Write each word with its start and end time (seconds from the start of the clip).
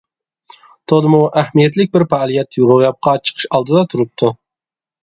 تولىمۇ 0.91 1.19
ئەھمىيەتلىك 1.41 1.93
بىر 1.99 2.07
پائالىيەت 2.15 2.61
روياپقا 2.73 3.15
چىقىش 3.27 3.51
ئالدىدا 3.55 3.87
تۇرۇپتۇ. 3.95 4.35